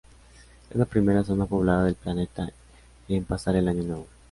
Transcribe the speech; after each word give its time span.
Es 0.71 0.75
la 0.75 0.85
primera 0.85 1.23
zona 1.23 1.45
poblada 1.45 1.83
del 1.83 1.93
planeta 1.93 2.51
en 3.07 3.23
pasar 3.23 3.55
el 3.57 3.67
año 3.67 3.83
nuevo. 3.83 4.07